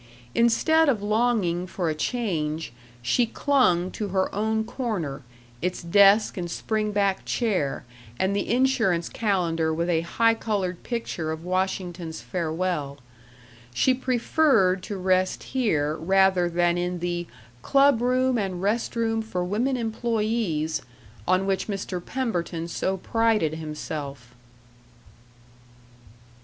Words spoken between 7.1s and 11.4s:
chair, and the insurance calendar with a high colored picture